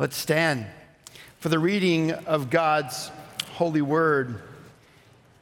[0.00, 0.64] Let's stand
[1.40, 3.10] for the reading of God's
[3.54, 4.40] holy word.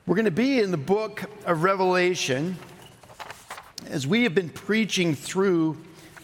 [0.06, 2.56] We're going to be in the book of Revelation
[3.90, 5.76] as we have been preaching through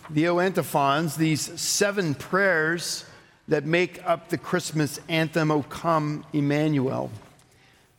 [0.08, 3.04] the O antiphons, these seven prayers
[3.48, 7.10] that make up the Christmas anthem, O come, Emmanuel.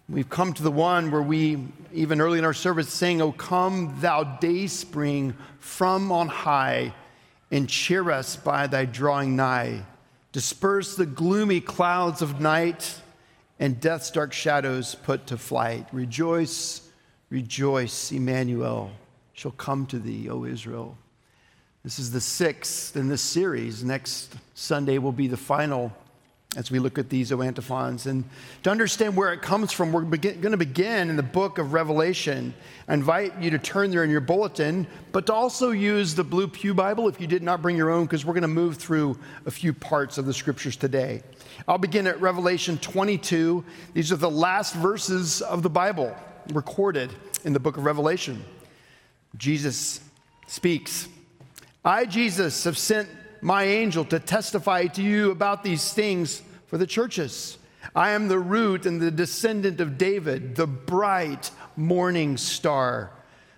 [0.10, 1.64] We've come to the one where we,
[1.94, 6.96] even early in our service, sang, O come, thou day spring from on high,
[7.52, 9.84] and cheer us by thy drawing nigh.
[10.34, 13.00] Disperse the gloomy clouds of night,
[13.60, 15.88] and death's dark shadows put to flight.
[15.92, 16.82] Rejoice,
[17.30, 18.92] rejoice, Emmanuel
[19.34, 20.98] shall come to thee, O Israel.
[21.84, 23.84] This is the sixth in this series.
[23.84, 25.94] Next Sunday will be the final
[26.56, 28.06] as we look at these antiphons.
[28.06, 28.24] And
[28.64, 31.74] to understand where it comes from, we're begin, going to begin in the book of
[31.74, 32.54] Revelation.
[32.88, 36.48] I invite you to turn there in your bulletin, but to also use the Blue
[36.48, 39.18] Pew Bible if you did not bring your own, because we're going to move through
[39.46, 41.24] a few parts of the scriptures today.
[41.68, 43.64] I'll begin at Revelation 22.
[43.94, 46.16] These are the last verses of the Bible
[46.52, 47.12] recorded
[47.46, 48.44] in the book of Revelation.
[49.38, 50.02] Jesus
[50.48, 51.08] speaks
[51.86, 53.10] I, Jesus, have sent
[53.44, 57.58] my angel to testify to you about these things for the churches.
[57.96, 63.12] I am the root and the descendant of David, the bright morning star.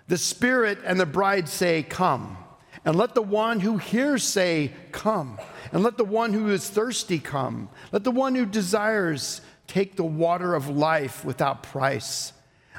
[0.08, 2.38] The Spirit and the bride say, Come.
[2.83, 5.39] And let the one who hears say, Come.
[5.72, 7.70] And let the one who is thirsty come.
[7.92, 12.33] Let the one who desires take the water of life without price.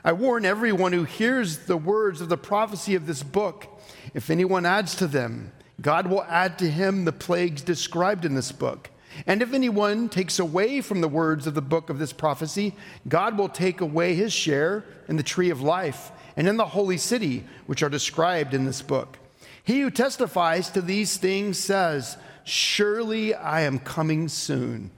[0.05, 3.67] I warn everyone who hears the words of the prophecy of this book
[4.15, 8.53] if anyone adds to them, God will add to him the plagues described in this
[8.53, 8.91] book.
[9.27, 12.75] And if anyone takes away from the words of the book of this prophecy,
[13.09, 16.99] God will take away his share in the tree of life and in the holy
[16.99, 19.19] city, which are described in this book.
[19.63, 24.91] He who testifies to these things says, Surely I am coming soon.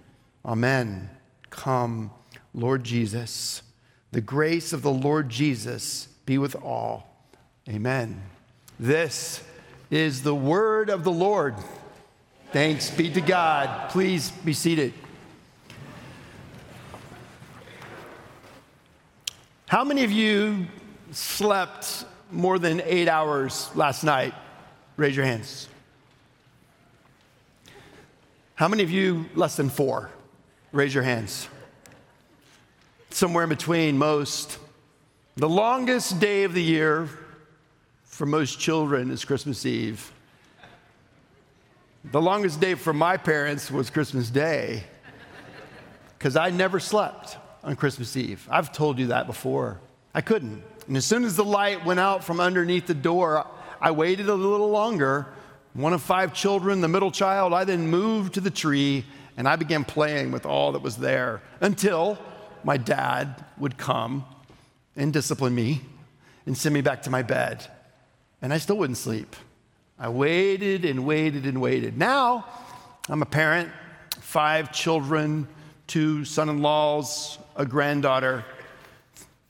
[0.44, 1.10] Amen.
[1.50, 2.10] Come,
[2.52, 3.62] Lord Jesus.
[4.12, 7.06] The grace of the Lord Jesus be with all.
[7.68, 8.22] Amen.
[8.78, 9.42] This
[9.90, 11.54] is the word of the Lord.
[12.52, 13.90] Thanks be to God.
[13.90, 14.92] Please be seated.
[19.66, 20.66] How many of you
[21.10, 24.34] slept more than eight hours last night?
[24.96, 25.68] Raise your hands.
[28.54, 30.10] How many of you less than four?
[30.72, 31.48] Raise your hands.
[33.10, 34.58] Somewhere in between, most.
[35.36, 37.08] The longest day of the year
[38.18, 40.10] for most children is Christmas Eve.
[42.10, 44.82] The longest day for my parents was Christmas Day
[46.18, 48.44] because I never slept on Christmas Eve.
[48.50, 49.80] I've told you that before.
[50.14, 50.64] I couldn't.
[50.88, 53.46] And as soon as the light went out from underneath the door,
[53.80, 55.28] I waited a little longer.
[55.74, 59.04] One of five children, the middle child, I then moved to the tree
[59.36, 62.18] and I began playing with all that was there until
[62.64, 64.24] my dad would come
[64.96, 65.82] and discipline me
[66.46, 67.64] and send me back to my bed
[68.42, 69.34] and I still wouldn't sleep.
[69.98, 71.98] I waited and waited and waited.
[71.98, 72.46] Now,
[73.08, 73.70] I'm a parent,
[74.20, 75.48] five children,
[75.86, 78.44] two son in laws, a granddaughter.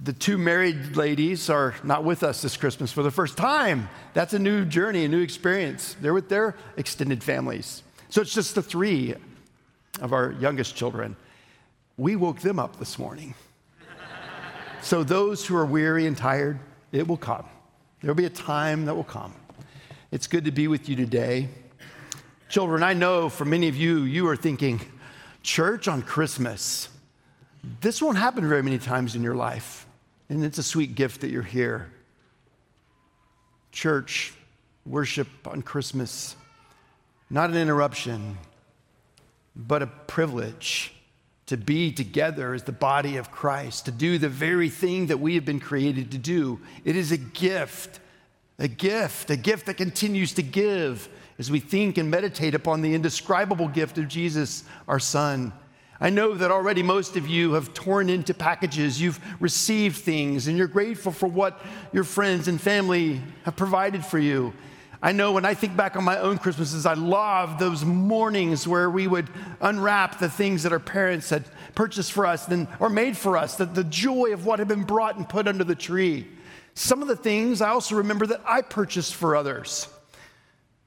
[0.00, 3.88] The two married ladies are not with us this Christmas for the first time.
[4.15, 5.97] That's a new journey, a new experience.
[6.00, 7.82] They're with their extended families.
[8.09, 9.16] So it's just the three
[10.00, 11.16] of our youngest children.
[11.97, 13.34] We woke them up this morning.
[14.81, 16.60] so those who are weary and tired,
[16.93, 17.44] it will come.
[18.00, 19.34] There'll be a time that will come.
[20.10, 21.48] It's good to be with you today.
[22.48, 24.81] Children, I know for many of you, you are thinking,
[25.42, 26.88] church on Christmas.
[27.81, 29.86] This won't happen very many times in your life.
[30.28, 31.91] And it's a sweet gift that you're here.
[33.72, 34.32] Church,
[34.86, 36.36] worship on Christmas,
[37.30, 38.38] not an interruption,
[39.56, 40.92] but a privilege
[41.48, 45.34] to be together as the body of Christ, to do the very thing that we
[45.34, 46.60] have been created to do.
[46.84, 48.00] It is a gift,
[48.59, 52.94] a gift, a gift that continues to give as we think and meditate upon the
[52.94, 55.54] indescribable gift of Jesus, our Son.
[56.00, 60.59] I know that already most of you have torn into packages, you've received things, and
[60.59, 61.60] you're grateful for what
[61.92, 64.53] your friends and family have provided for you.
[65.00, 68.91] I know when I think back on my own Christmases, I love those mornings where
[68.91, 69.30] we would
[69.60, 71.45] unwrap the things that our parents had
[71.77, 74.83] purchased for us and, or made for us, the, the joy of what had been
[74.83, 76.27] brought and put under the tree.
[76.74, 79.89] Some of the things I also remember that I purchased for others.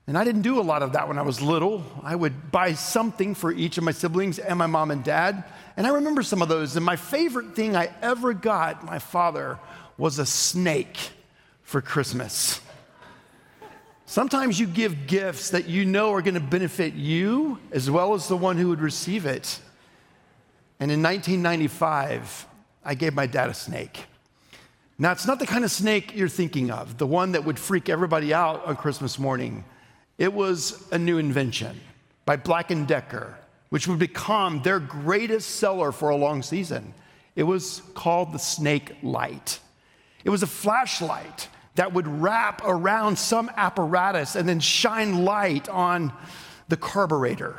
[0.08, 1.84] And I didn't do a lot of that when I was little.
[2.04, 5.46] I would buy something for each of my siblings and my mom and dad.
[5.78, 6.76] And I remember some of those.
[6.76, 9.58] And my favorite thing I ever got my father
[9.98, 10.98] was a snake
[11.62, 12.60] for Christmas.
[14.12, 18.28] Sometimes you give gifts that you know are going to benefit you as well as
[18.28, 19.58] the one who would receive it.
[20.82, 22.46] And in 1995,
[22.84, 24.04] I gave my dad a snake.
[25.00, 27.88] Now, it's not the kind of snake you're thinking of, the one that would freak
[27.88, 29.64] everybody out on Christmas morning.
[30.18, 31.80] It was a new invention
[32.26, 33.38] by Black & Decker,
[33.70, 36.94] which would become their greatest seller for a long season.
[37.38, 39.60] It was called the Snake Light.
[40.26, 46.12] It was a flashlight that would wrap around some apparatus and then shine light on
[46.68, 47.58] the carburetor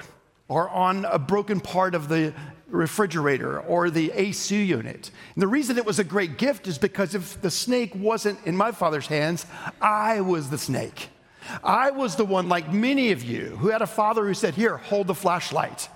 [0.49, 2.35] or on a broken part of the
[2.69, 5.11] refrigerator or the AC unit.
[5.35, 8.57] And the reason it was a great gift is because if the snake wasn't in
[8.57, 9.47] my father's hands,
[9.81, 11.09] I was the snake.
[11.63, 14.77] I was the one, like many of you, who had a father who said, Here,
[14.77, 15.89] hold the flashlight.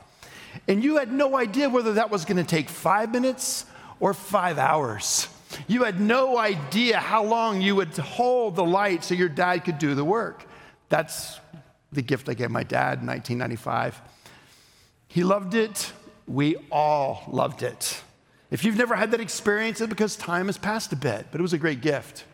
[0.68, 3.64] And you had no idea whether that was going to take five minutes
[4.00, 5.28] or five hours.
[5.68, 9.78] You had no idea how long you would hold the light so your dad could
[9.78, 10.46] do the work.
[10.88, 11.40] That's
[11.92, 14.00] the gift I gave my dad in 1995.
[15.08, 15.92] He loved it.
[16.26, 18.02] We all loved it.
[18.50, 21.42] If you've never had that experience, it's because time has passed a bit, but it
[21.42, 22.24] was a great gift.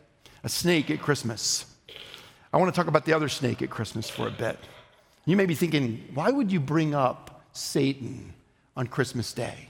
[0.45, 1.67] A snake at Christmas.
[2.53, 4.59] I want to talk about the other snake at Christmas for a bit.
[5.25, 8.35] You may be thinking, why would you bring up Satan
[8.77, 9.69] on Christmas Day?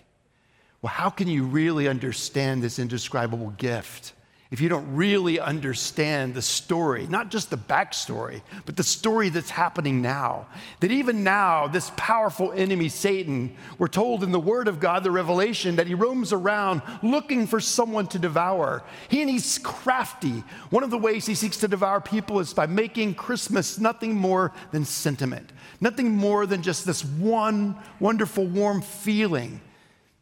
[0.83, 4.15] Well, how can you really understand this indescribable gift
[4.51, 9.49] if you don't really understand the story, not just the backstory, but the story that's
[9.49, 10.49] happening now?
[10.81, 15.13] That even now, this powerful enemy, Satan, we're told in the Word of God, the
[15.13, 18.83] revelation, that he roams around looking for someone to devour.
[19.09, 20.43] He and he's crafty.
[20.71, 24.53] One of the ways he seeks to devour people is by making Christmas nothing more
[24.73, 29.61] than sentiment, nothing more than just this one wonderful, warm feeling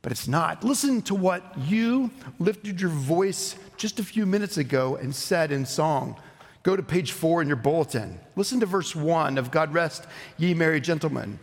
[0.03, 0.65] but it's not.
[0.65, 5.67] Listen to what you lifted your voice just a few minutes ago and said in
[5.67, 6.17] song.
[6.63, 8.21] Go to page four in your bulletin.
[8.37, 10.07] Listen to verse one of God rest
[10.37, 11.39] ye merry gentlemen.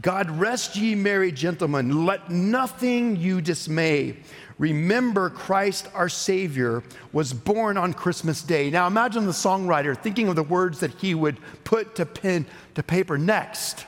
[0.00, 4.16] God rest ye merry gentlemen, let nothing you dismay.
[4.58, 6.82] Remember, Christ our Savior
[7.12, 8.70] was born on Christmas Day.
[8.70, 12.82] Now imagine the songwriter thinking of the words that he would put to pen to
[12.82, 13.84] paper next.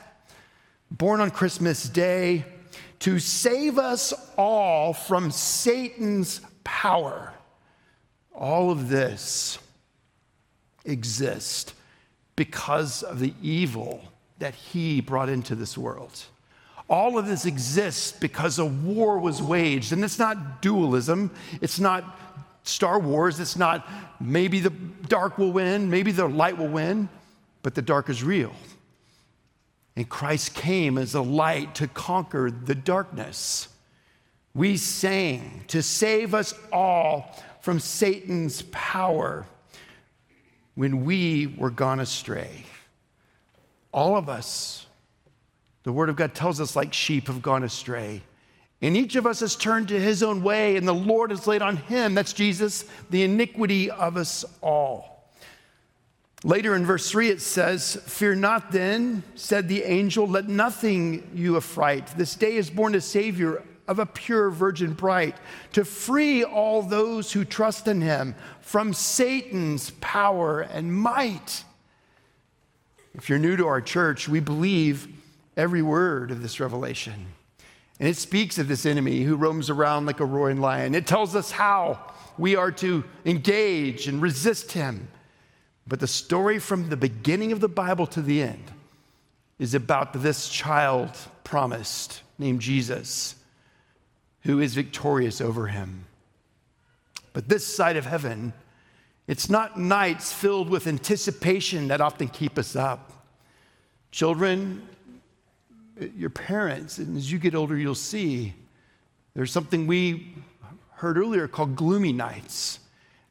[0.91, 2.45] Born on Christmas Day,
[2.99, 7.33] to save us all from Satan's power.
[8.33, 9.59] All of this
[10.85, 11.73] exists
[12.35, 14.03] because of the evil
[14.39, 16.23] that he brought into this world.
[16.89, 19.91] All of this exists because a war was waged.
[19.91, 21.31] And it's not dualism,
[21.61, 22.19] it's not
[22.63, 23.87] Star Wars, it's not
[24.19, 24.71] maybe the
[25.07, 27.09] dark will win, maybe the light will win,
[27.63, 28.53] but the dark is real.
[29.95, 33.69] And Christ came as a light to conquer the darkness.
[34.53, 39.45] We sang to save us all from Satan's power
[40.75, 42.65] when we were gone astray.
[43.93, 44.85] All of us,
[45.83, 48.21] the Word of God tells us, like sheep have gone astray.
[48.81, 51.61] And each of us has turned to his own way, and the Lord has laid
[51.61, 55.14] on him, that's Jesus, the iniquity of us all.
[56.43, 61.57] Later in verse 3, it says, Fear not then, said the angel, let nothing you
[61.57, 62.07] affright.
[62.17, 65.35] This day is born a Savior of a pure virgin bright,
[65.73, 71.63] to free all those who trust in him from Satan's power and might.
[73.13, 75.07] If you're new to our church, we believe
[75.55, 77.27] every word of this revelation.
[77.99, 80.95] And it speaks of this enemy who roams around like a roaring lion.
[80.95, 81.99] It tells us how
[82.37, 85.07] we are to engage and resist him.
[85.87, 88.71] But the story from the beginning of the Bible to the end
[89.59, 91.11] is about this child
[91.43, 93.35] promised named Jesus
[94.41, 96.05] who is victorious over him.
[97.33, 98.53] But this side of heaven,
[99.27, 103.11] it's not nights filled with anticipation that often keep us up.
[104.11, 104.87] Children,
[106.15, 108.53] your parents, and as you get older, you'll see
[109.33, 110.35] there's something we
[110.91, 112.79] heard earlier called gloomy nights.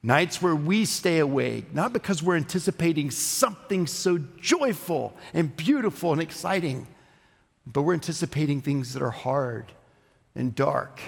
[0.04, 6.20] Nights where we stay awake, not because we're anticipating something so joyful and beautiful and
[6.20, 6.86] exciting,
[7.66, 9.72] but we're anticipating things that are hard
[10.34, 11.00] and dark.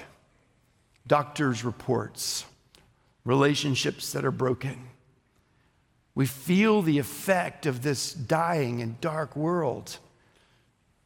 [1.06, 2.46] Doctors' reports,
[3.26, 4.88] relationships that are broken.
[6.14, 9.98] We feel the effect of this dying and dark world.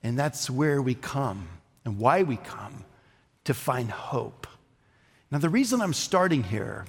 [0.00, 1.48] And that's where we come
[1.84, 2.84] and why we come
[3.42, 4.46] to find hope.
[5.32, 6.84] Now, the reason I'm starting here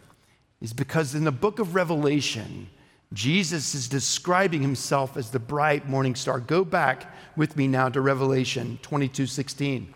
[0.62, 2.70] is because in the book of Revelation,
[3.14, 6.40] Jesus is describing himself as the bright morning star.
[6.40, 9.94] Go back with me now to Revelation 22 16.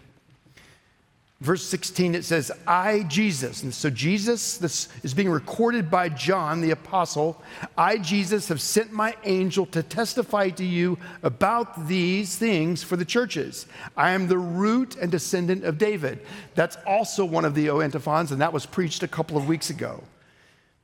[1.40, 3.64] verse 16, it says, I, Jesus.
[3.64, 7.42] And so Jesus, this is being recorded by John the apostle.
[7.78, 13.06] I, Jesus, have sent my angel to testify to you about these things for the
[13.06, 13.66] churches.
[13.96, 16.20] I am the root and descendant of David.
[16.56, 19.70] That's also one of the O antiphons, and that was preached a couple of weeks
[19.70, 20.04] ago.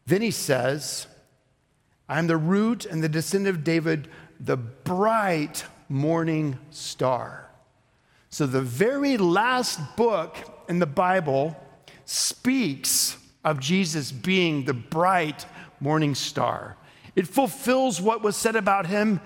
[0.05, 1.08] Then he says,
[2.10, 7.50] I am the root and the descendant of David, the bright morning star.
[8.29, 10.38] So, the very last book
[10.70, 11.55] in the Bible
[12.05, 15.46] speaks of Jesus being the bright
[15.79, 16.77] morning star.
[17.15, 19.20] It fulfills what was said about him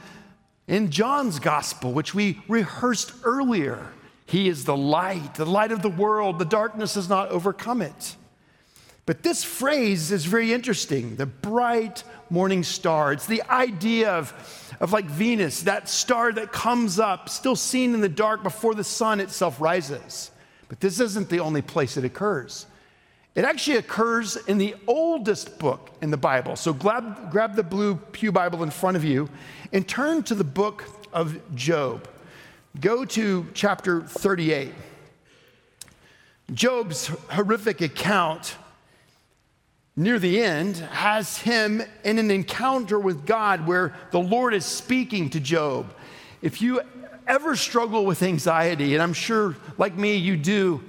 [0.68, 3.88] in John's gospel, which we rehearsed earlier.
[4.26, 6.40] He is the light, the light of the world.
[6.40, 8.16] The darkness has not overcome it.
[9.06, 13.14] But this phrase is very interesting the bright morning star.
[13.14, 18.02] It's the idea of, of like Venus, that star that comes up, still seen in
[18.02, 20.32] the dark before the sun itself rises.
[20.70, 22.66] But this isn't the only place it occurs.
[23.36, 26.56] It actually occurs in the oldest book in the Bible.
[26.56, 29.30] So grab, grab the blue Pew Bible in front of you
[29.72, 32.08] and turn to the book of Job.
[32.80, 34.72] Go to chapter 38.
[36.54, 38.56] Job's horrific account
[39.96, 45.30] near the end has him in an encounter with God where the Lord is speaking
[45.30, 45.94] to Job.
[46.42, 46.82] If you
[47.28, 50.84] ever struggle with anxiety, and I'm sure, like me, you do,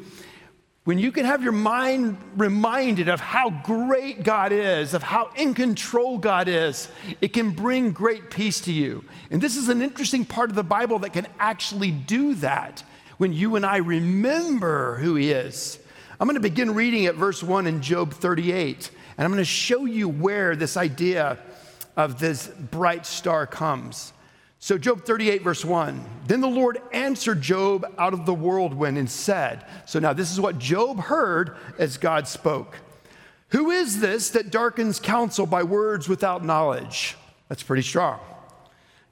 [0.85, 5.55] when you can have your mind reminded of how great God is, of how in
[5.55, 6.89] control God is,
[7.21, 9.05] it can bring great peace to you.
[9.31, 12.85] And this is an interesting part of the Bible that can actually do that
[13.19, 15.79] when you and I remember who He is.
[16.21, 18.91] I'm going to begin reading at verse 1 in Job 38.
[19.17, 21.39] And I'm going to show you where this idea
[21.97, 24.13] of this bright star comes.
[24.59, 26.05] So, Job 38, verse 1.
[26.27, 30.41] Then the Lord answered Job out of the whirlwind and said, So now this is
[30.41, 32.79] what Job heard as God spoke.
[33.51, 37.17] Who is this that darkens counsel by words without knowledge?
[37.49, 38.19] That's pretty strong.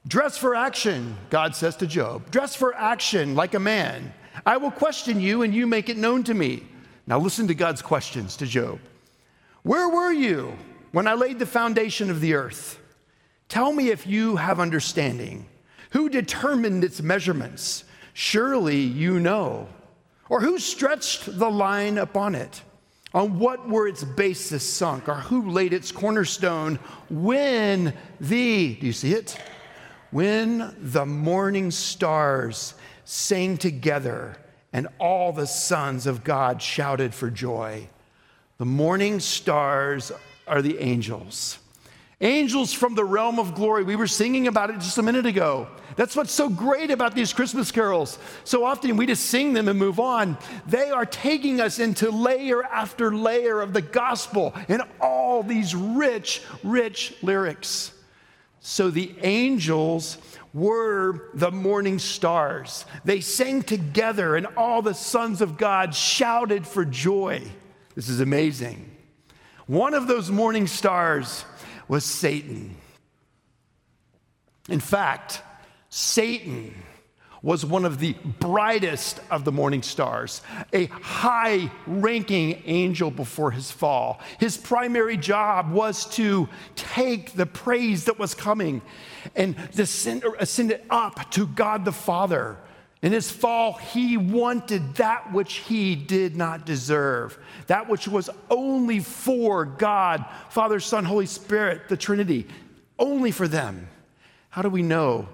[0.07, 2.31] Dress for action, God says to Job.
[2.31, 4.13] Dress for action like a man.
[4.45, 6.65] I will question you and you make it known to me.
[7.07, 8.81] Now listen to God's questions to Job.
[9.65, 10.59] Where were you
[10.93, 12.79] when I laid the foundation of the earth?
[13.49, 15.47] Tell me if you have understanding.
[15.93, 17.85] Who determined its measurements?
[18.13, 19.69] Surely you know.
[20.29, 22.63] Or who stretched the line upon it?
[23.15, 25.09] On what were its bases sunk?
[25.09, 26.79] Or who laid its cornerstone?
[27.09, 29.39] When the, do you see it?
[30.11, 32.75] When the morning stars
[33.07, 34.37] sang together
[34.75, 37.89] and all the sons of God shouted for joy.
[38.65, 40.11] The morning stars
[40.47, 41.59] are the angels.
[42.23, 43.85] Angels from the realm of glory.
[43.85, 45.69] We were singing about it just a minute ago.
[45.97, 48.19] That's what's so great about these Christmas carols.
[48.45, 50.39] So often we just sing them and move on.
[50.67, 56.41] They are taking us into layer after layer of the gospel and all these rich,
[56.63, 57.93] rich lyrics.
[58.61, 60.17] So the angels
[60.55, 62.87] were the morning stars.
[63.05, 67.43] They sang together, and all the sons of God shouted for joy.
[67.95, 68.91] This is amazing.
[69.67, 71.45] One of those morning stars
[71.87, 72.77] was Satan.
[74.69, 75.43] In fact,
[75.91, 76.75] Satan
[77.41, 80.41] was one of the brightest of the morning stars,
[80.73, 84.19] a high ranking angel before his fall.
[84.41, 88.81] His primary job was to take the praise that was coming
[89.37, 92.57] and ascend, ascend it up to God the Father.
[93.05, 99.01] In his fall, he wanted that which he did not deserve, that which was only
[99.01, 102.47] for God, Father, Son, Holy Spirit, the Trinity,
[102.99, 103.89] only for them.
[104.49, 105.29] How do we know?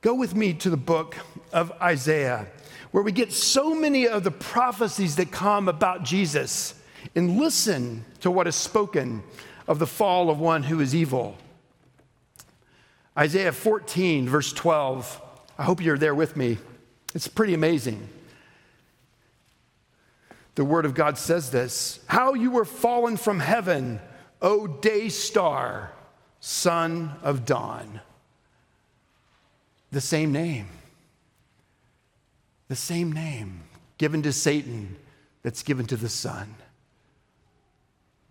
[0.00, 1.14] Go with me to the book
[1.52, 2.46] of Isaiah,
[2.90, 6.72] where we get so many of the prophecies that come about Jesus,
[7.14, 9.22] and listen to what is spoken
[9.68, 11.36] of the fall of one who is evil.
[13.14, 15.20] Isaiah 14, verse 12.
[15.58, 16.56] I hope you're there with me.
[17.14, 18.08] It's pretty amazing.
[20.54, 24.00] The Word of God says this How you were fallen from heaven,
[24.42, 25.92] O day star,
[26.40, 28.00] son of dawn.
[29.90, 30.68] The same name.
[32.68, 33.62] The same name
[33.98, 34.96] given to Satan
[35.42, 36.54] that's given to the Son.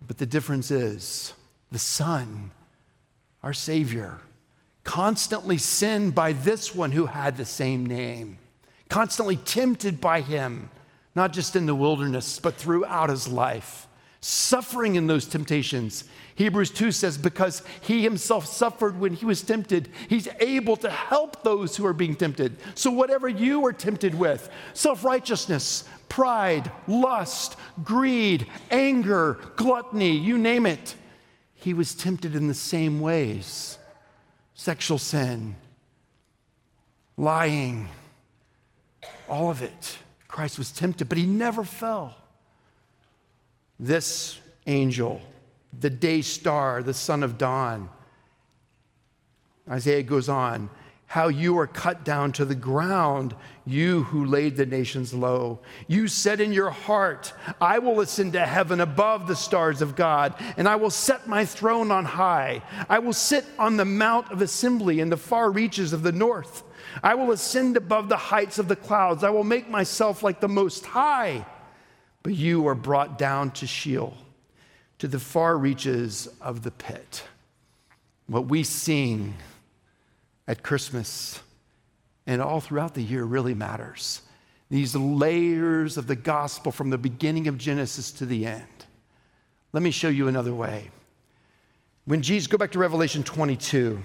[0.07, 1.33] But the difference is
[1.71, 2.51] the Son,
[3.43, 4.19] our Savior,
[4.83, 8.37] constantly sinned by this one who had the same name
[8.89, 10.69] constantly tempted by him,
[11.15, 13.87] not just in the wilderness, but throughout his life,
[14.19, 16.03] suffering in those temptations.
[16.35, 21.43] Hebrews 2 says, because he himself suffered when he was tempted, he's able to help
[21.43, 22.57] those who are being tempted.
[22.75, 30.65] So, whatever you are tempted with, self righteousness, pride, lust, greed, anger, gluttony, you name
[30.65, 30.95] it.
[31.55, 33.77] He was tempted in the same ways
[34.53, 35.55] sexual sin,
[37.15, 37.87] lying,
[39.29, 39.97] all of it.
[40.27, 42.15] Christ was tempted, but he never fell.
[43.79, 45.21] This angel,
[45.77, 47.89] the day star, the son of dawn,
[49.69, 50.69] Isaiah goes on,
[51.05, 55.59] how you are cut down to the ground, you who laid the nations low.
[55.87, 60.35] You said in your heart, I will ascend to heaven above the stars of God,
[60.55, 62.61] and I will set my throne on high.
[62.87, 66.63] I will sit on the mount of assembly in the far reaches of the north.
[67.03, 69.23] I will ascend above the heights of the clouds.
[69.23, 71.45] I will make myself like the Most High.
[72.23, 74.17] But you are brought down to Sheol,
[74.99, 77.23] to the far reaches of the pit.
[78.27, 79.35] What we sing
[80.47, 81.39] at Christmas
[82.27, 84.21] and all throughout the year really matters.
[84.69, 88.63] These layers of the gospel from the beginning of Genesis to the end.
[89.73, 90.89] Let me show you another way.
[92.05, 93.99] When Jesus, go back to Revelation 22.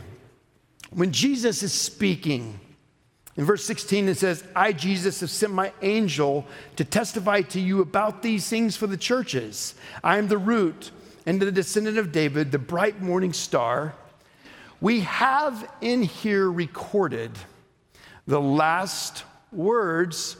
[0.90, 2.60] When Jesus is speaking,
[3.36, 7.80] in verse 16, it says, I, Jesus, have sent my angel to testify to you
[7.80, 9.74] about these things for the churches.
[10.04, 10.92] I am the root
[11.26, 13.94] and the descendant of David, the bright morning star.
[14.80, 17.32] We have in here recorded
[18.26, 20.36] the last words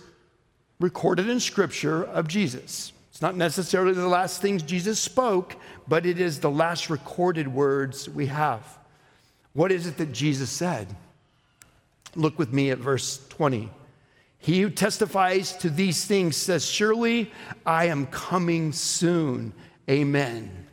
[0.78, 2.92] recorded in Scripture of Jesus.
[3.10, 5.56] It's not necessarily the last things Jesus spoke,
[5.88, 8.78] but it is the last recorded words we have.
[9.52, 10.88] What is it that Jesus said?
[12.16, 13.70] Look with me at verse 20.
[14.38, 17.32] He who testifies to these things says, Surely
[17.64, 19.52] I am coming soon.
[19.88, 20.66] Amen.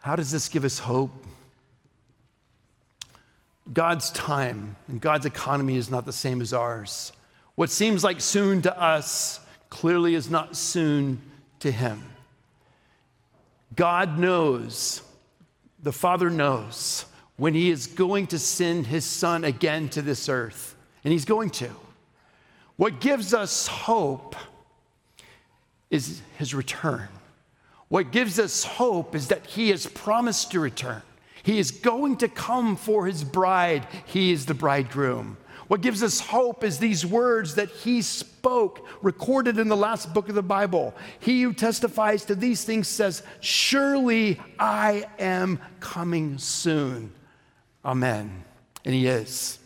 [0.00, 1.12] How does this give us hope?
[3.72, 7.12] God's time and God's economy is not the same as ours.
[7.54, 9.38] What seems like soon to us
[9.70, 11.22] clearly is not soon
[11.60, 12.02] to Him.
[13.76, 15.02] God knows,
[15.80, 17.04] the Father knows,
[17.36, 21.50] when He is going to send His Son again to this earth, and He's going
[21.50, 21.70] to.
[22.76, 24.36] What gives us hope
[25.90, 27.08] is His return.
[27.88, 31.02] What gives us hope is that He has promised to return.
[31.42, 33.86] He is going to come for his bride.
[34.06, 35.36] He is the bridegroom.
[35.68, 40.28] What gives us hope is these words that he spoke, recorded in the last book
[40.28, 40.94] of the Bible.
[41.20, 47.12] He who testifies to these things says, Surely I am coming soon.
[47.84, 48.44] Amen.
[48.84, 49.58] And he is.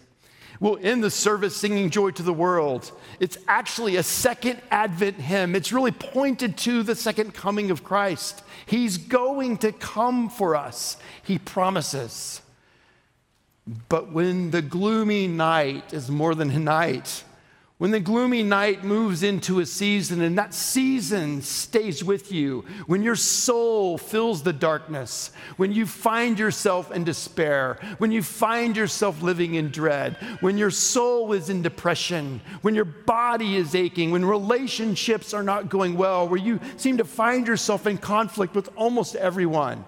[0.58, 2.90] We'll end the service singing Joy to the World.
[3.20, 5.54] It's actually a second Advent hymn.
[5.54, 8.42] It's really pointed to the second coming of Christ.
[8.64, 12.40] He's going to come for us, he promises.
[13.88, 17.24] But when the gloomy night is more than a night,
[17.78, 23.02] when the gloomy night moves into a season and that season stays with you, when
[23.02, 29.20] your soul fills the darkness, when you find yourself in despair, when you find yourself
[29.20, 34.24] living in dread, when your soul is in depression, when your body is aching, when
[34.24, 39.16] relationships are not going well, where you seem to find yourself in conflict with almost
[39.16, 39.84] everyone,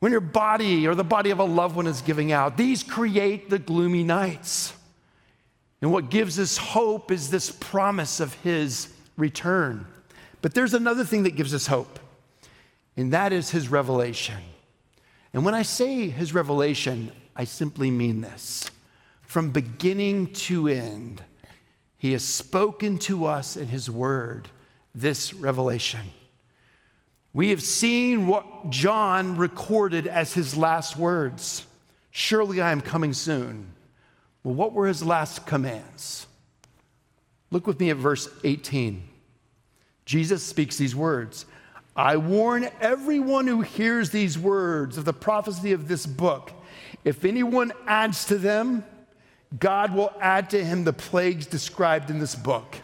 [0.00, 3.48] when your body or the body of a loved one is giving out, these create
[3.48, 4.74] the gloomy nights.
[5.80, 9.86] And what gives us hope is this promise of his return.
[10.42, 11.98] But there's another thing that gives us hope,
[12.96, 14.42] and that is his revelation.
[15.32, 18.70] And when I say his revelation, I simply mean this.
[19.22, 21.22] From beginning to end,
[21.96, 24.48] he has spoken to us in his word
[24.94, 26.00] this revelation.
[27.32, 31.64] We have seen what John recorded as his last words
[32.10, 33.74] Surely I am coming soon.
[34.42, 36.26] Well, what were his last commands?
[37.50, 39.02] Look with me at verse 18.
[40.04, 41.46] Jesus speaks these words
[41.96, 46.52] I warn everyone who hears these words of the prophecy of this book.
[47.04, 48.84] If anyone adds to them,
[49.58, 52.76] God will add to him the plagues described in this book.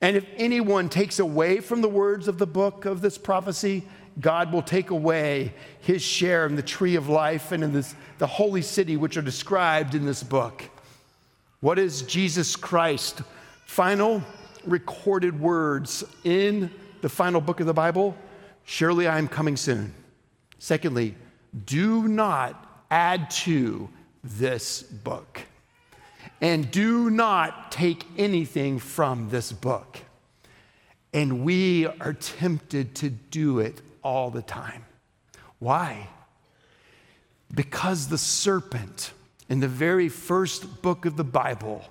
[0.00, 3.84] And if anyone takes away from the words of the book of this prophecy,
[4.20, 8.26] God will take away his share in the tree of life and in this, the
[8.26, 10.62] holy city which are described in this book.
[11.64, 13.22] What is Jesus Christ?
[13.64, 14.22] Final
[14.66, 18.14] recorded words in the final book of the Bible
[18.64, 19.94] Surely I am coming soon.
[20.58, 21.14] Secondly,
[21.64, 23.88] do not add to
[24.22, 25.40] this book.
[26.42, 30.00] And do not take anything from this book.
[31.14, 34.84] And we are tempted to do it all the time.
[35.60, 36.08] Why?
[37.54, 39.14] Because the serpent
[39.48, 41.84] in the very first book of the Bible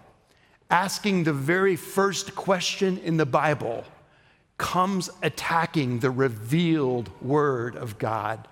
[0.74, 3.84] asking the very first question in the Bible,
[4.58, 8.48] comes attacking the revealed word of God.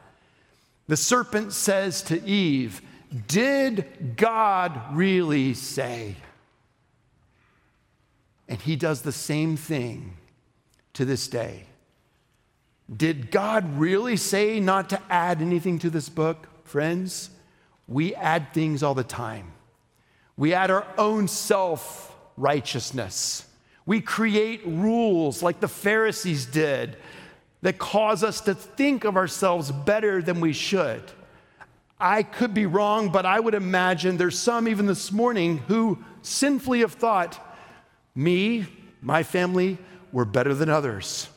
[0.87, 2.81] The serpent says to Eve,
[3.27, 6.15] Did God really say?
[8.47, 10.17] And he does the same thing
[10.93, 11.63] to this day.
[12.95, 16.47] Did God really say not to add anything to this book?
[16.65, 17.31] Friends,
[17.91, 19.51] we add things all the time.
[20.38, 23.45] We add our own self righteousness.
[23.86, 26.95] We create rules like the Pharisees did
[27.62, 31.04] that cause us to think of ourselves better than we should.
[31.99, 36.80] I could be wrong, but I would imagine there's some even this morning who sinfully
[36.80, 37.39] have thought,
[38.15, 38.65] me,
[39.01, 39.77] my family,
[40.12, 41.27] we're better than others.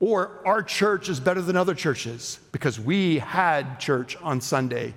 [0.00, 4.94] Or our church is better than other churches because we had church on Sunday,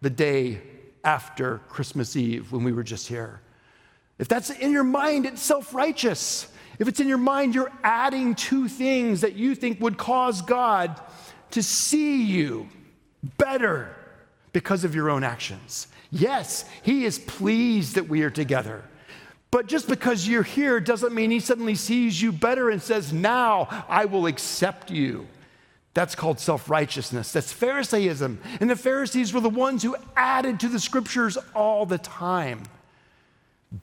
[0.00, 0.60] the day
[1.04, 3.40] after Christmas Eve when we were just here.
[4.18, 6.46] If that's in your mind, it's self righteous.
[6.78, 10.98] If it's in your mind, you're adding two things that you think would cause God
[11.50, 12.68] to see you
[13.36, 13.94] better
[14.52, 15.88] because of your own actions.
[16.10, 18.84] Yes, He is pleased that we are together.
[19.50, 23.84] But just because you're here doesn't mean He suddenly sees you better and says, Now
[23.88, 25.26] I will accept you.
[25.92, 27.32] That's called self righteousness.
[27.32, 28.38] That's Pharisaism.
[28.60, 32.62] And the Pharisees were the ones who added to the scriptures all the time.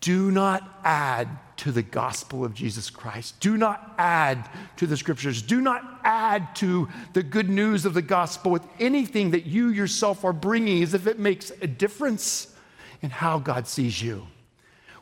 [0.02, 3.40] Do not add to the gospel of Jesus Christ.
[3.40, 5.42] Do not add to the scriptures.
[5.42, 10.26] Do not add to the good news of the gospel with anything that you yourself
[10.26, 12.54] are bringing as if it makes a difference
[13.02, 14.28] in how God sees you.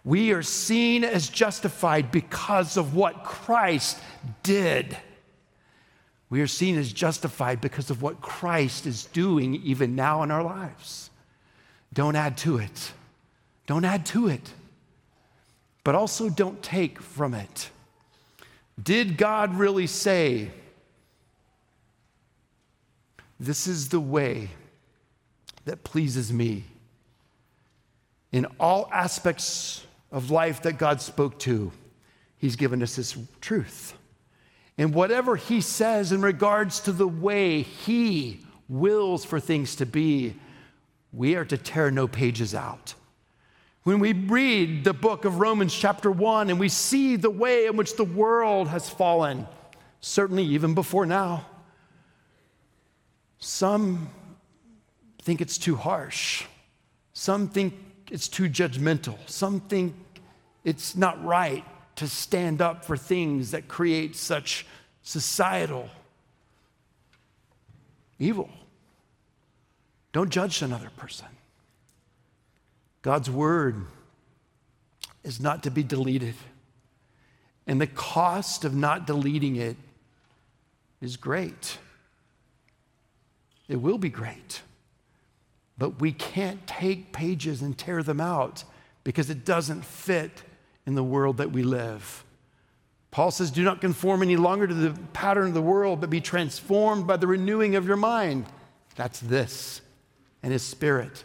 [0.03, 3.99] We are seen as justified because of what Christ
[4.43, 4.95] did.
[6.29, 10.43] We are seen as justified because of what Christ is doing even now in our
[10.43, 11.09] lives.
[11.93, 12.93] Don't add to it.
[13.67, 14.53] Don't add to it
[15.85, 17.69] but also don't take from it.
[18.81, 20.49] Did God really say,
[23.39, 24.49] This is the way
[25.65, 26.65] that pleases me?
[28.31, 31.71] In all aspects of life that God spoke to,
[32.39, 33.93] He's given us His truth.
[34.77, 40.35] And whatever He says in regards to the way He wills for things to be,
[41.13, 42.93] we are to tear no pages out.
[43.83, 47.77] When we read the book of Romans, chapter 1, and we see the way in
[47.77, 49.47] which the world has fallen,
[50.01, 51.45] certainly even before now,
[53.37, 54.09] some
[55.21, 56.43] think it's too harsh.
[57.13, 57.75] Some think
[58.09, 59.17] it's too judgmental.
[59.29, 59.95] Some think
[60.63, 61.63] it's not right
[61.95, 64.65] to stand up for things that create such
[65.03, 65.89] societal
[68.19, 68.49] evil.
[70.11, 71.27] Don't judge another person.
[73.01, 73.85] God's word
[75.23, 76.35] is not to be deleted.
[77.67, 79.75] And the cost of not deleting it
[81.01, 81.77] is great.
[83.67, 84.61] It will be great.
[85.77, 88.63] But we can't take pages and tear them out
[89.03, 90.43] because it doesn't fit
[90.85, 92.23] in the world that we live.
[93.11, 96.21] Paul says, Do not conform any longer to the pattern of the world, but be
[96.21, 98.45] transformed by the renewing of your mind.
[98.95, 99.81] That's this
[100.43, 101.23] and his spirit.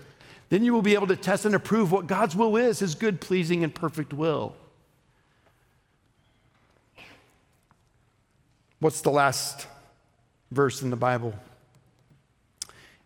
[0.50, 3.20] Then you will be able to test and approve what God's will is, his good,
[3.20, 4.54] pleasing, and perfect will.
[8.80, 9.66] What's the last
[10.50, 11.34] verse in the Bible?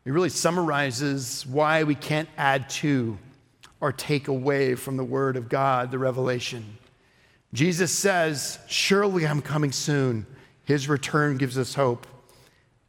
[0.05, 3.19] It really summarizes why we can't add to
[3.85, 6.79] or take away from the Word of God, the revelation.
[7.53, 10.25] Jesus says, Surely I'm coming soon.
[10.65, 12.07] His return gives us hope.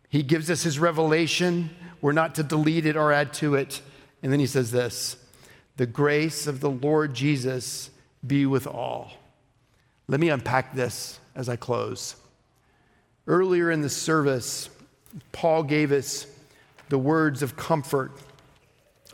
[0.07, 1.69] He gives us His revelation.
[1.99, 3.81] We're not to delete it or add to it.
[4.23, 5.17] And then he says this
[5.75, 7.89] The grace of the Lord Jesus
[8.25, 9.11] be with all.
[10.07, 12.15] Let me unpack this as I close.
[13.27, 14.69] Earlier in the service,
[15.33, 16.25] Paul gave us
[16.87, 18.13] the words of comfort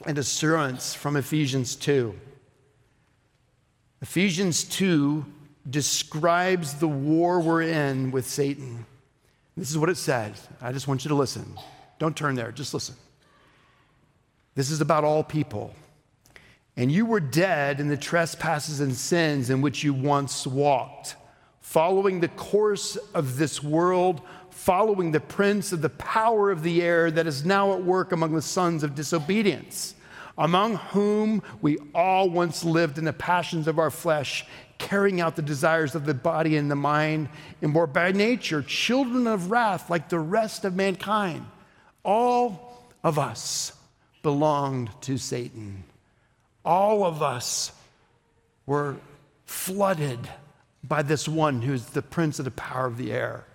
[0.05, 2.13] and assurance from Ephesians 2.
[4.01, 5.25] Ephesians 2
[5.69, 8.85] describes the war we're in with Satan.
[9.55, 10.47] This is what it says.
[10.61, 11.57] I just want you to listen.
[11.99, 12.95] Don't turn there, just listen.
[14.55, 15.73] This is about all people.
[16.75, 21.15] And you were dead in the trespasses and sins in which you once walked,
[21.71, 27.09] following the course of this world, following the prince of the power of the air
[27.09, 29.95] that is now at work among the sons of disobedience,
[30.37, 34.45] among whom we all once lived in the passions of our flesh,
[34.79, 37.29] carrying out the desires of the body and the mind,
[37.61, 41.45] and were by nature children of wrath like the rest of mankind.
[42.03, 43.71] All of us
[44.23, 45.85] belonged to Satan.
[46.65, 47.71] All of us
[48.65, 48.97] were
[49.45, 50.27] flooded
[50.83, 53.45] by this one who's the prince of the power of the air.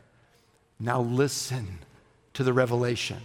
[0.79, 1.79] Now listen
[2.35, 3.21] to the revelation.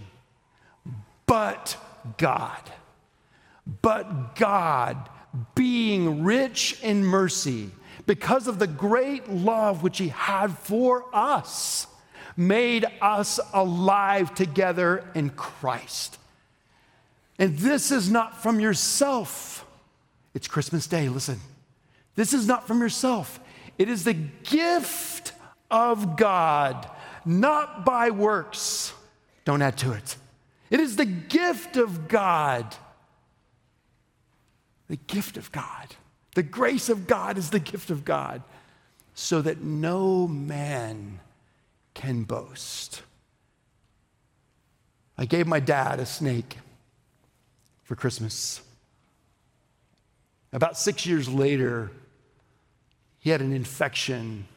[1.26, 1.78] But
[2.18, 2.72] God,
[3.82, 5.10] but God,
[5.56, 7.72] being rich in mercy,
[8.06, 11.88] because of the great love which He had for us,
[12.36, 16.18] made us alive together in Christ.
[17.38, 19.66] And this is not from yourself.
[20.34, 21.40] It's Christmas Day, listen.
[22.16, 23.40] This is not from yourself.
[23.77, 25.34] It is the gift
[25.69, 26.89] of God,
[27.25, 28.93] not by works.
[29.45, 30.17] Don't add to it.
[30.69, 32.75] It is the gift of God.
[34.88, 35.95] The gift of God.
[36.36, 38.41] The grace of God is the gift of God,
[39.13, 41.19] so that no man
[41.93, 43.01] can boast.
[45.17, 46.57] I gave my dad a snake
[47.84, 48.62] for Christmas.
[50.53, 51.91] About six years later,
[53.21, 54.47] he had an infection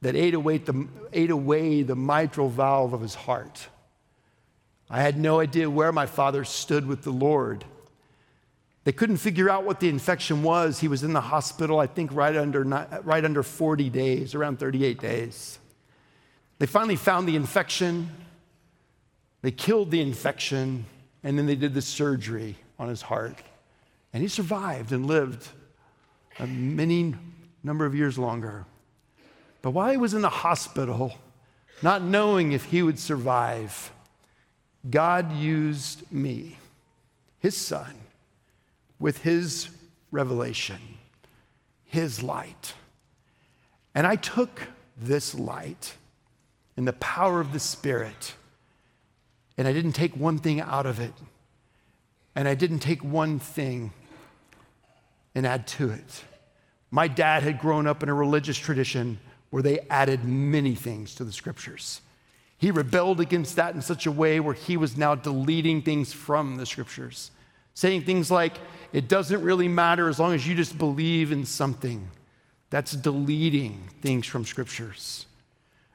[0.00, 3.66] that ate away, the, ate away the mitral valve of his heart.
[4.88, 7.64] I had no idea where my father stood with the Lord.
[8.84, 10.78] They couldn't figure out what the infection was.
[10.78, 15.00] He was in the hospital, I think, right under, right under 40 days, around 38
[15.00, 15.58] days.
[16.60, 18.08] They finally found the infection,
[19.42, 20.86] they killed the infection,
[21.24, 23.36] and then they did the surgery on his heart.
[24.12, 25.48] And he survived and lived
[26.38, 27.14] many
[27.62, 28.66] number of years longer.
[29.62, 31.14] But while he was in the hospital,
[31.82, 33.92] not knowing if he would survive,
[34.88, 36.58] God used me,
[37.38, 37.94] his son,
[38.98, 39.68] with his
[40.10, 40.80] revelation,
[41.84, 42.74] his light.
[43.94, 45.94] And I took this light
[46.76, 48.34] and the power of the Spirit,
[49.58, 51.12] and I didn't take one thing out of it,
[52.34, 53.92] and I didn't take one thing
[55.34, 56.24] and add to it.
[56.90, 59.18] My dad had grown up in a religious tradition
[59.50, 62.00] where they added many things to the scriptures.
[62.58, 66.56] He rebelled against that in such a way where he was now deleting things from
[66.56, 67.30] the scriptures,
[67.74, 68.54] saying things like,
[68.92, 72.08] it doesn't really matter as long as you just believe in something.
[72.68, 75.26] That's deleting things from scriptures.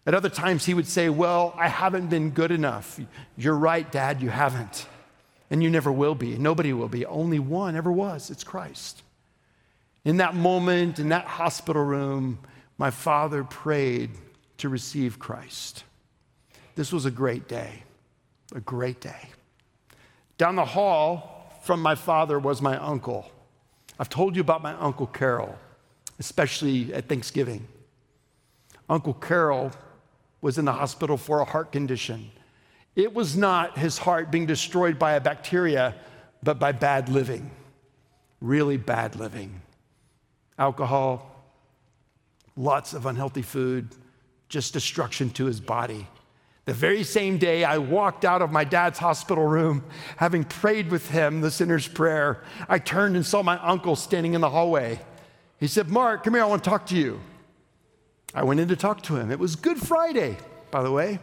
[0.05, 2.99] At other times, he would say, Well, I haven't been good enough.
[3.37, 4.87] You're right, Dad, you haven't.
[5.49, 6.37] And you never will be.
[6.37, 7.05] Nobody will be.
[7.05, 8.29] Only one ever was.
[8.29, 9.03] It's Christ.
[10.05, 12.37] In that moment, in that hospital room,
[12.77, 14.11] my father prayed
[14.59, 15.83] to receive Christ.
[16.75, 17.83] This was a great day,
[18.53, 19.29] a great day.
[20.37, 23.31] Down the hall from my father was my uncle.
[23.99, 25.57] I've told you about my Uncle Carol,
[26.19, 27.67] especially at Thanksgiving.
[28.87, 29.71] Uncle Carol
[30.41, 32.29] was in the hospital for a heart condition.
[32.95, 35.95] It was not his heart being destroyed by a bacteria,
[36.43, 37.49] but by bad living,
[38.39, 39.61] really bad living
[40.57, 41.31] alcohol,
[42.55, 43.89] lots of unhealthy food,
[44.49, 46.07] just destruction to his body.
[46.65, 49.83] The very same day I walked out of my dad's hospital room,
[50.17, 54.41] having prayed with him the sinner's prayer, I turned and saw my uncle standing in
[54.41, 54.99] the hallway.
[55.59, 57.21] He said, Mark, come here, I want to talk to you.
[58.33, 59.31] I went in to talk to him.
[59.31, 60.37] It was Good Friday,
[60.71, 61.19] by the way.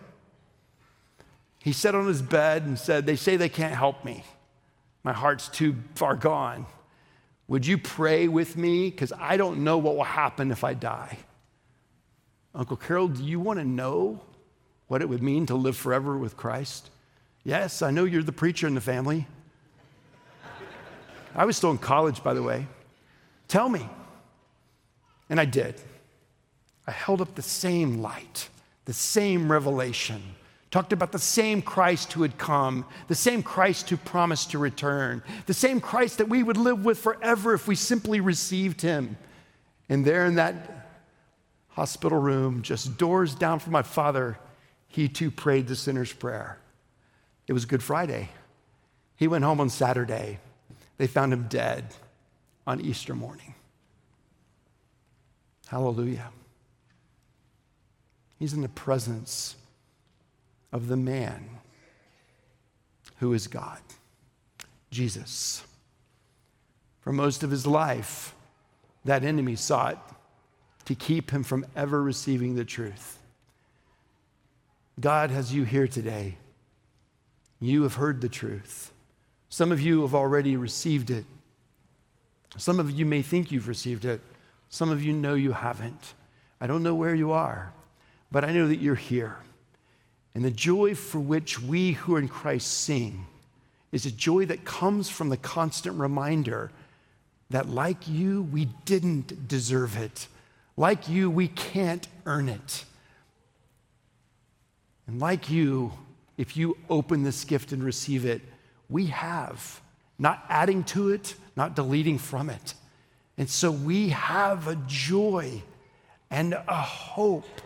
[1.59, 4.25] He sat on his bed and said, They say they can't help me.
[5.05, 6.67] My heart's too far gone.
[7.53, 8.89] Would you pray with me?
[8.89, 11.19] Because I don't know what will happen if I die.
[12.55, 14.23] Uncle Carol, do you want to know
[14.89, 16.89] what it would mean to live forever with Christ?
[17.45, 19.27] Yes, I know you're the preacher in the family.
[21.35, 22.67] I was still in college, by the way.
[23.49, 23.87] Tell me.
[25.29, 25.75] And I did.
[26.87, 28.49] I held up the same light,
[28.87, 30.23] the same revelation
[30.73, 35.23] talked about the same Christ who had come, the same Christ who promised to return,
[35.45, 39.19] the same Christ that we would live with forever if we simply received him.
[39.91, 40.89] And there in that
[41.69, 44.39] hospital room, just doors down from my father,
[44.89, 46.59] he too prayed the sinner's prayer.
[47.47, 48.31] It was Good Friday.
[49.17, 50.39] He went home on Saturday.
[50.97, 51.95] They found him dead
[52.67, 53.55] on Easter morning.
[55.67, 56.31] Hallelujah.
[58.39, 59.57] He's in the presence
[60.73, 61.49] of the man
[63.19, 63.81] who is God,
[64.91, 65.63] Jesus.
[67.01, 68.35] For most of his life,
[69.05, 70.17] that enemy sought
[70.85, 73.19] to keep him from ever receiving the truth.
[74.99, 76.37] God has you here today.
[77.61, 78.93] You have heard the truth.
[79.49, 81.25] Some of you have already received it.
[82.57, 84.21] Some of you may think you've received it.
[84.69, 86.15] Some of you know you haven't.
[86.61, 87.73] I don't know where you are,
[88.31, 89.37] but I know that you're here.
[90.35, 93.27] And the joy for which we who are in Christ sing
[93.91, 96.71] is a joy that comes from the constant reminder
[97.51, 100.27] that, like you, we didn't deserve it.
[100.77, 102.85] Like you, we can't earn it.
[105.07, 105.93] And like you,
[106.39, 108.41] if you open this gift and receive it,
[108.89, 109.83] we have,
[110.19, 112.75] not adding to it, not deleting from it.
[113.37, 115.63] And so we have a joy
[116.31, 117.61] and a hope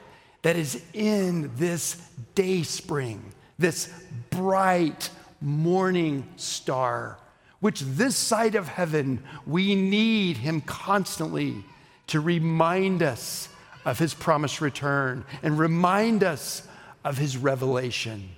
[0.46, 2.00] that is in this
[2.37, 3.92] day spring, this
[4.30, 7.18] bright morning star,
[7.59, 11.64] which this side of heaven, we need him constantly
[12.06, 13.48] to remind us
[13.85, 16.68] of his promised return and remind us
[17.04, 18.28] of his revelation.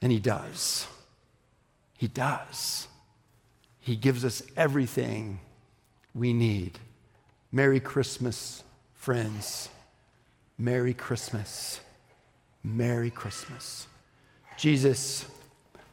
[0.00, 0.86] And he does.
[1.98, 2.86] He does.
[3.80, 5.40] He gives us everything
[6.14, 6.78] we need.
[7.50, 8.62] Merry Christmas,
[8.94, 9.70] friends.
[10.60, 11.80] Merry Christmas.
[12.62, 13.86] Merry Christmas.
[14.58, 15.24] Jesus,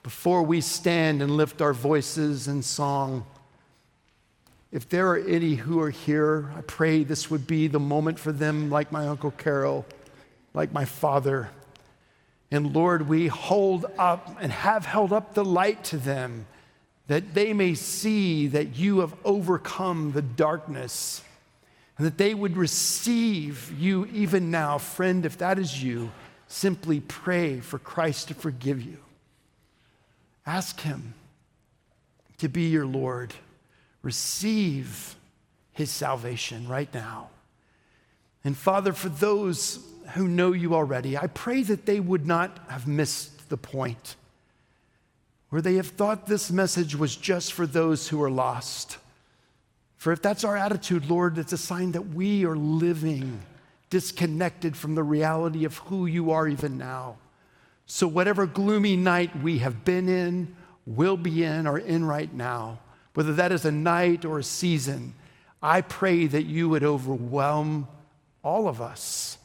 [0.03, 3.25] before we stand and lift our voices in song,
[4.73, 8.33] if there are any who are here, I pray this would be the moment for
[8.33, 9.85] them, like my Uncle Carol,
[10.53, 11.49] like my father.
[12.51, 16.45] And Lord, we hold up and have held up the light to them
[17.07, 21.21] that they may see that you have overcome the darkness
[21.97, 24.77] and that they would receive you even now.
[24.77, 26.11] Friend, if that is you,
[26.47, 28.99] simply pray for Christ to forgive you.
[30.45, 31.13] Ask Him
[32.37, 33.33] to be your Lord.
[34.03, 35.15] Receive
[35.73, 37.29] His salvation right now.
[38.43, 39.79] And Father, for those
[40.13, 44.15] who know you already, I pray that they would not have missed the point,
[45.49, 48.99] where they have thought this message was just for those who are lost.
[49.97, 53.41] For if that's our attitude, Lord, it's a sign that we are living
[53.89, 57.17] disconnected from the reality of who you are even now.
[57.85, 60.55] So, whatever gloomy night we have been in,
[60.85, 62.79] will be in, or in right now,
[63.13, 65.13] whether that is a night or a season,
[65.61, 67.87] I pray that you would overwhelm
[68.43, 69.37] all of us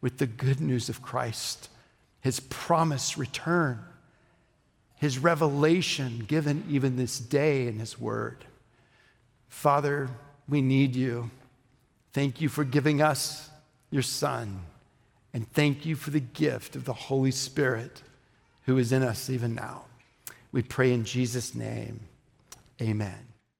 [0.00, 1.68] with the good news of Christ,
[2.20, 3.80] his promised return,
[4.96, 8.44] his revelation given even this day in his word.
[9.50, 10.08] Father,
[10.48, 11.30] we need you.
[12.14, 13.50] Thank you for giving us
[13.90, 14.62] your Son.
[15.34, 18.02] And thank you for the gift of the Holy Spirit
[18.64, 19.84] who is in us even now.
[20.50, 22.00] We pray in Jesus' name.
[22.80, 23.29] Amen.